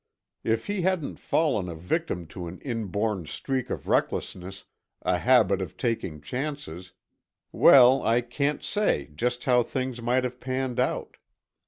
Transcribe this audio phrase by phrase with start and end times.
[0.43, 4.65] If he hadn't fallen a victim to an inborn streak of recklessness,
[5.03, 11.17] a habit of taking chances,—well, I can't say just how things would have panned out.